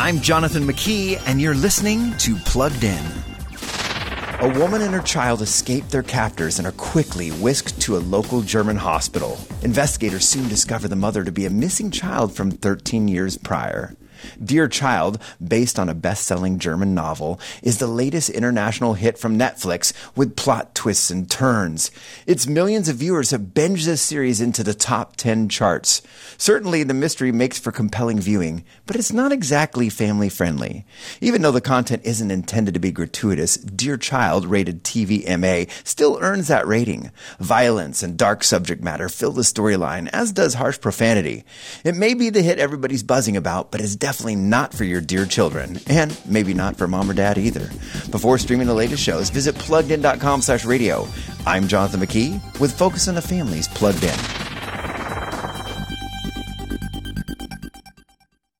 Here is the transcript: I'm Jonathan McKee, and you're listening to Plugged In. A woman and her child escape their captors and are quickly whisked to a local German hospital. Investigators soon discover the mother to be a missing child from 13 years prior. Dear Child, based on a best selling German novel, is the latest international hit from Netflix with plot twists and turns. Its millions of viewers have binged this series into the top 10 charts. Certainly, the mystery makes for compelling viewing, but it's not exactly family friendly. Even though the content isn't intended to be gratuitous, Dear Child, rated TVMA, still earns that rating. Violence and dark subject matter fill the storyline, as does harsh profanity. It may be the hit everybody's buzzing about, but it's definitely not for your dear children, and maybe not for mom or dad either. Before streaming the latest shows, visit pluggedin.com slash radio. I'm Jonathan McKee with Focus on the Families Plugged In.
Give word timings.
I'm 0.00 0.20
Jonathan 0.20 0.62
McKee, 0.62 1.20
and 1.26 1.40
you're 1.40 1.56
listening 1.56 2.16
to 2.18 2.36
Plugged 2.36 2.84
In. 2.84 3.04
A 4.40 4.48
woman 4.56 4.82
and 4.82 4.94
her 4.94 5.02
child 5.02 5.42
escape 5.42 5.88
their 5.88 6.04
captors 6.04 6.58
and 6.58 6.68
are 6.68 6.72
quickly 6.72 7.30
whisked 7.30 7.80
to 7.80 7.96
a 7.96 7.98
local 7.98 8.42
German 8.42 8.76
hospital. 8.76 9.36
Investigators 9.62 10.24
soon 10.24 10.48
discover 10.48 10.86
the 10.86 10.94
mother 10.94 11.24
to 11.24 11.32
be 11.32 11.46
a 11.46 11.50
missing 11.50 11.90
child 11.90 12.32
from 12.32 12.52
13 12.52 13.08
years 13.08 13.36
prior. 13.36 13.96
Dear 14.42 14.68
Child, 14.68 15.20
based 15.46 15.78
on 15.78 15.88
a 15.88 15.94
best 15.94 16.24
selling 16.24 16.58
German 16.58 16.94
novel, 16.94 17.40
is 17.62 17.78
the 17.78 17.86
latest 17.86 18.30
international 18.30 18.94
hit 18.94 19.18
from 19.18 19.38
Netflix 19.38 19.92
with 20.16 20.36
plot 20.36 20.74
twists 20.74 21.10
and 21.10 21.30
turns. 21.30 21.90
Its 22.26 22.46
millions 22.46 22.88
of 22.88 22.96
viewers 22.96 23.30
have 23.30 23.52
binged 23.54 23.84
this 23.84 24.02
series 24.02 24.40
into 24.40 24.62
the 24.62 24.74
top 24.74 25.16
10 25.16 25.48
charts. 25.48 26.02
Certainly, 26.36 26.84
the 26.84 26.94
mystery 26.94 27.32
makes 27.32 27.58
for 27.58 27.72
compelling 27.72 28.20
viewing, 28.20 28.64
but 28.86 28.96
it's 28.96 29.12
not 29.12 29.32
exactly 29.32 29.88
family 29.88 30.28
friendly. 30.28 30.84
Even 31.20 31.42
though 31.42 31.52
the 31.52 31.60
content 31.60 32.02
isn't 32.04 32.30
intended 32.30 32.74
to 32.74 32.80
be 32.80 32.92
gratuitous, 32.92 33.56
Dear 33.56 33.96
Child, 33.96 34.46
rated 34.46 34.84
TVMA, 34.84 35.68
still 35.84 36.18
earns 36.20 36.48
that 36.48 36.66
rating. 36.66 37.10
Violence 37.38 38.02
and 38.02 38.16
dark 38.16 38.44
subject 38.44 38.82
matter 38.82 39.08
fill 39.08 39.32
the 39.32 39.42
storyline, 39.42 40.08
as 40.12 40.32
does 40.32 40.54
harsh 40.54 40.80
profanity. 40.80 41.44
It 41.84 41.96
may 41.96 42.14
be 42.14 42.30
the 42.30 42.42
hit 42.42 42.58
everybody's 42.58 43.02
buzzing 43.02 43.36
about, 43.36 43.70
but 43.70 43.80
it's 43.80 43.96
definitely 44.08 44.36
not 44.36 44.72
for 44.72 44.84
your 44.84 45.02
dear 45.02 45.26
children, 45.26 45.78
and 45.86 46.18
maybe 46.24 46.54
not 46.54 46.76
for 46.76 46.88
mom 46.88 47.10
or 47.10 47.12
dad 47.12 47.36
either. 47.36 47.66
Before 48.10 48.38
streaming 48.38 48.66
the 48.66 48.72
latest 48.72 49.02
shows, 49.02 49.28
visit 49.28 49.54
pluggedin.com 49.54 50.40
slash 50.40 50.64
radio. 50.64 51.06
I'm 51.44 51.68
Jonathan 51.68 52.00
McKee 52.00 52.40
with 52.58 52.72
Focus 52.72 53.08
on 53.08 53.16
the 53.16 53.20
Families 53.20 53.68
Plugged 53.68 54.04
In. 54.04 54.47